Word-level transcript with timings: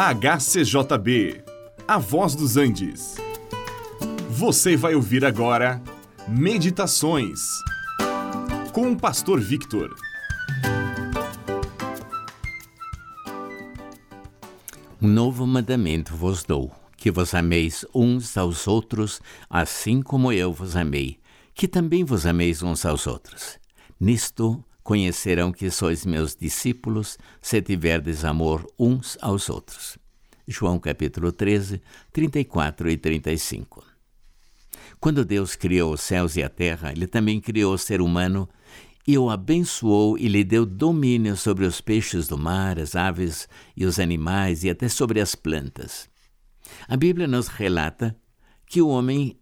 HCJB, 0.00 1.42
A 1.88 1.98
Voz 1.98 2.36
dos 2.36 2.56
Andes. 2.56 3.16
Você 4.30 4.76
vai 4.76 4.94
ouvir 4.94 5.24
agora 5.24 5.82
Meditações 6.28 7.40
com 8.72 8.92
o 8.92 8.96
Pastor 8.96 9.40
Victor. 9.40 9.92
Um 15.02 15.08
novo 15.08 15.44
mandamento 15.44 16.14
vos 16.14 16.44
dou, 16.44 16.70
que 16.96 17.10
vos 17.10 17.34
ameis 17.34 17.84
uns 17.92 18.38
aos 18.38 18.68
outros, 18.68 19.20
assim 19.50 20.00
como 20.00 20.30
eu 20.30 20.52
vos 20.52 20.76
amei, 20.76 21.18
que 21.52 21.66
também 21.66 22.04
vos 22.04 22.24
ameis 22.24 22.62
uns 22.62 22.86
aos 22.86 23.04
outros. 23.08 23.58
Nisto 23.98 24.64
conhecerão 24.88 25.52
que 25.52 25.70
sois 25.70 26.06
meus 26.06 26.34
discípulos, 26.34 27.18
se 27.42 27.60
tiverdes 27.60 28.24
amor 28.24 28.66
uns 28.78 29.18
aos 29.20 29.50
outros. 29.50 29.98
João 30.46 30.78
capítulo 30.78 31.30
13, 31.30 31.82
34 32.10 32.88
e 32.88 32.96
35. 32.96 33.84
Quando 34.98 35.26
Deus 35.26 35.54
criou 35.54 35.92
os 35.92 36.00
céus 36.00 36.36
e 36.36 36.42
a 36.42 36.48
terra, 36.48 36.90
ele 36.90 37.06
também 37.06 37.38
criou 37.38 37.74
o 37.74 37.78
ser 37.78 38.00
humano 38.00 38.48
e 39.06 39.18
o 39.18 39.28
abençoou 39.28 40.16
e 40.16 40.26
lhe 40.26 40.42
deu 40.42 40.64
domínio 40.64 41.36
sobre 41.36 41.66
os 41.66 41.82
peixes 41.82 42.26
do 42.26 42.38
mar, 42.38 42.78
as 42.78 42.96
aves 42.96 43.46
e 43.76 43.84
os 43.84 43.98
animais 43.98 44.64
e 44.64 44.70
até 44.70 44.88
sobre 44.88 45.20
as 45.20 45.34
plantas. 45.34 46.08
A 46.88 46.96
Bíblia 46.96 47.28
nos 47.28 47.48
relata 47.48 48.16
que 48.64 48.80
o 48.80 48.88
homem 48.88 49.38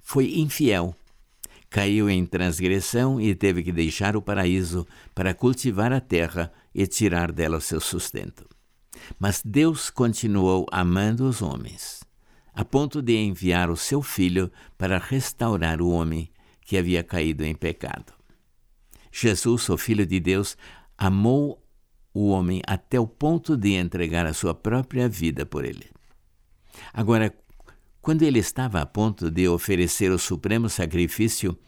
foi 0.00 0.38
infiel 0.38 0.94
caiu 1.74 2.08
em 2.08 2.24
transgressão 2.24 3.20
e 3.20 3.34
teve 3.34 3.60
que 3.60 3.72
deixar 3.72 4.16
o 4.16 4.22
paraíso 4.22 4.86
para 5.12 5.34
cultivar 5.34 5.92
a 5.92 6.00
terra 6.00 6.52
e 6.72 6.86
tirar 6.86 7.32
dela 7.32 7.56
o 7.56 7.60
seu 7.60 7.80
sustento. 7.80 8.48
Mas 9.18 9.42
Deus 9.44 9.90
continuou 9.90 10.66
amando 10.70 11.28
os 11.28 11.42
homens, 11.42 12.04
a 12.54 12.64
ponto 12.64 13.02
de 13.02 13.16
enviar 13.16 13.70
o 13.70 13.76
seu 13.76 14.02
filho 14.02 14.52
para 14.78 14.98
restaurar 14.98 15.82
o 15.82 15.90
homem 15.90 16.30
que 16.60 16.78
havia 16.78 17.02
caído 17.02 17.44
em 17.44 17.56
pecado. 17.56 18.12
Jesus, 19.10 19.68
o 19.68 19.76
Filho 19.76 20.06
de 20.06 20.20
Deus, 20.20 20.56
amou 20.96 21.60
o 22.14 22.28
homem 22.28 22.62
até 22.68 23.00
o 23.00 23.06
ponto 23.08 23.56
de 23.56 23.72
entregar 23.72 24.26
a 24.26 24.32
sua 24.32 24.54
própria 24.54 25.08
vida 25.08 25.44
por 25.44 25.64
ele. 25.64 25.90
Agora, 26.92 27.34
quando 28.00 28.22
ele 28.22 28.38
estava 28.38 28.80
a 28.80 28.86
ponto 28.86 29.28
de 29.28 29.48
oferecer 29.48 30.12
o 30.12 30.18
supremo 30.18 30.68
sacrifício, 30.68 31.58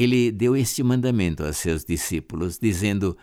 ele 0.00 0.32
deu 0.32 0.56
este 0.56 0.82
mandamento 0.82 1.44
a 1.44 1.52
seus 1.52 1.84
discípulos, 1.84 2.58
dizendo 2.58 3.18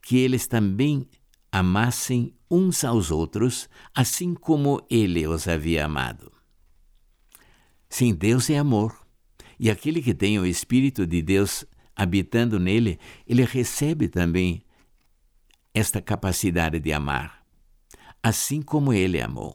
que 0.00 0.16
eles 0.16 0.46
também 0.46 1.06
amassem 1.52 2.34
uns 2.50 2.84
aos 2.84 3.10
outros, 3.10 3.68
assim 3.94 4.32
como 4.32 4.80
ele 4.88 5.26
os 5.26 5.46
havia 5.46 5.84
amado. 5.84 6.32
Sim, 7.90 8.14
Deus 8.14 8.48
é 8.48 8.56
amor, 8.56 8.98
e 9.60 9.70
aquele 9.70 10.00
que 10.00 10.14
tem 10.14 10.38
o 10.38 10.46
Espírito 10.46 11.06
de 11.06 11.20
Deus 11.20 11.66
habitando 11.94 12.58
nele, 12.58 12.98
ele 13.26 13.44
recebe 13.44 14.08
também 14.08 14.62
esta 15.74 16.00
capacidade 16.00 16.80
de 16.80 16.94
amar, 16.94 17.44
assim 18.22 18.62
como 18.62 18.90
ele 18.90 19.20
amou. 19.20 19.54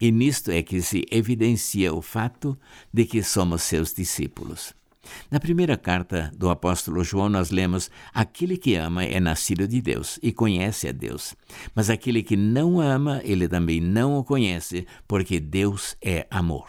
E 0.00 0.12
nisto 0.12 0.52
é 0.52 0.62
que 0.62 0.80
se 0.80 1.04
evidencia 1.10 1.92
o 1.92 2.00
fato 2.00 2.56
de 2.94 3.04
que 3.04 3.24
somos 3.24 3.62
seus 3.62 3.92
discípulos. 3.92 4.72
Na 5.30 5.40
primeira 5.40 5.76
carta 5.76 6.30
do 6.36 6.50
apóstolo 6.50 7.04
João, 7.04 7.28
nós 7.28 7.50
lemos: 7.50 7.90
Aquele 8.12 8.56
que 8.56 8.74
ama 8.74 9.04
é 9.04 9.20
nascido 9.20 9.66
de 9.66 9.80
Deus 9.80 10.18
e 10.22 10.32
conhece 10.32 10.88
a 10.88 10.92
Deus. 10.92 11.34
Mas 11.74 11.90
aquele 11.90 12.22
que 12.22 12.36
não 12.36 12.80
ama, 12.80 13.20
ele 13.24 13.48
também 13.48 13.80
não 13.80 14.16
o 14.16 14.24
conhece, 14.24 14.86
porque 15.06 15.40
Deus 15.40 15.96
é 16.02 16.26
amor. 16.30 16.68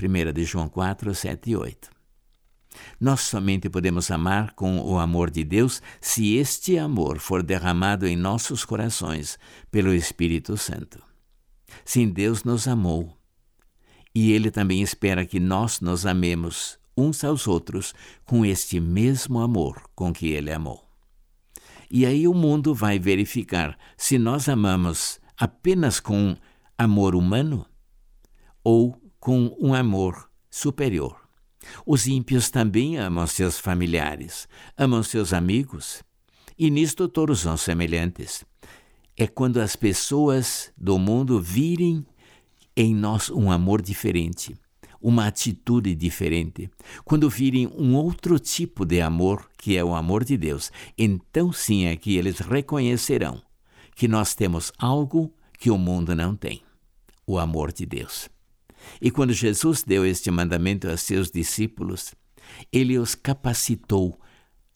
1 0.00 0.32
de 0.32 0.44
João 0.44 0.68
4, 0.68 1.14
7 1.14 1.50
e 1.50 1.56
8. 1.56 1.90
Nós 3.00 3.22
somente 3.22 3.68
podemos 3.68 4.10
amar 4.10 4.52
com 4.52 4.80
o 4.80 4.98
amor 4.98 5.30
de 5.30 5.44
Deus 5.44 5.82
se 6.00 6.36
este 6.36 6.78
amor 6.78 7.18
for 7.18 7.42
derramado 7.42 8.06
em 8.06 8.16
nossos 8.16 8.64
corações 8.64 9.38
pelo 9.70 9.92
Espírito 9.92 10.56
Santo. 10.56 11.02
Sim, 11.84 12.08
Deus 12.08 12.44
nos 12.44 12.68
amou. 12.68 13.16
E 14.14 14.32
Ele 14.32 14.50
também 14.50 14.82
espera 14.82 15.24
que 15.24 15.38
nós 15.38 15.80
nos 15.80 16.04
amemos 16.04 16.79
uns 17.00 17.24
aos 17.24 17.48
outros 17.48 17.94
com 18.24 18.44
este 18.44 18.78
mesmo 18.78 19.40
amor 19.40 19.82
com 19.94 20.12
que 20.12 20.28
Ele 20.28 20.52
amou. 20.52 20.88
E 21.90 22.06
aí 22.06 22.28
o 22.28 22.34
mundo 22.34 22.74
vai 22.74 22.98
verificar 22.98 23.76
se 23.96 24.18
nós 24.18 24.48
amamos 24.48 25.18
apenas 25.36 25.98
com 25.98 26.36
amor 26.78 27.14
humano 27.14 27.66
ou 28.62 29.00
com 29.18 29.56
um 29.60 29.74
amor 29.74 30.30
superior. 30.50 31.16
Os 31.84 32.06
ímpios 32.06 32.50
também 32.50 32.96
amam 32.96 33.26
seus 33.26 33.58
familiares, 33.58 34.48
amam 34.76 35.02
seus 35.02 35.32
amigos, 35.32 36.02
e 36.58 36.70
nisto 36.70 37.08
todos 37.08 37.40
são 37.40 37.56
semelhantes 37.56 38.44
é 39.22 39.26
quando 39.26 39.60
as 39.60 39.76
pessoas 39.76 40.72
do 40.76 40.98
mundo 40.98 41.40
virem 41.40 42.06
em 42.74 42.94
nós 42.94 43.28
um 43.28 43.50
amor 43.50 43.82
diferente, 43.82 44.56
uma 45.00 45.26
atitude 45.26 45.94
diferente. 45.94 46.70
Quando 47.04 47.30
virem 47.30 47.66
um 47.68 47.94
outro 47.94 48.38
tipo 48.38 48.84
de 48.84 49.00
amor, 49.00 49.48
que 49.56 49.76
é 49.76 49.84
o 49.84 49.94
amor 49.94 50.24
de 50.24 50.36
Deus, 50.36 50.70
então 50.96 51.52
sim 51.52 51.86
é 51.86 51.96
que 51.96 52.16
eles 52.16 52.38
reconhecerão 52.38 53.42
que 53.94 54.06
nós 54.06 54.34
temos 54.34 54.72
algo 54.78 55.32
que 55.58 55.70
o 55.70 55.78
mundo 55.78 56.14
não 56.14 56.36
tem: 56.36 56.62
o 57.26 57.38
amor 57.38 57.72
de 57.72 57.86
Deus. 57.86 58.28
E 59.00 59.10
quando 59.10 59.32
Jesus 59.32 59.82
deu 59.82 60.06
este 60.06 60.30
mandamento 60.30 60.88
a 60.88 60.96
seus 60.96 61.30
discípulos, 61.30 62.14
ele 62.72 62.98
os 62.98 63.14
capacitou 63.14 64.18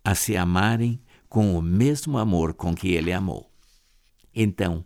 a 0.04 0.14
se 0.14 0.36
amarem 0.36 1.00
com 1.28 1.58
o 1.58 1.62
mesmo 1.62 2.18
amor 2.18 2.54
com 2.54 2.74
que 2.74 2.88
ele 2.88 3.12
amou. 3.12 3.50
Então, 4.34 4.84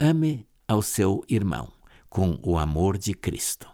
ame 0.00 0.46
ao 0.66 0.80
seu 0.80 1.22
irmão 1.28 1.70
com 2.08 2.38
o 2.42 2.58
amor 2.58 2.96
de 2.96 3.12
Cristo. 3.12 3.73